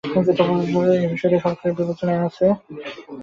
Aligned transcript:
তিনি 0.03 0.41
আরও 0.43 0.73
বলেন, 0.75 0.99
এ 0.99 1.13
বিষয়টি 1.13 1.37
সরকারের 1.45 1.75
বিবেচনায় 1.79 2.21
আছে। 2.27 2.45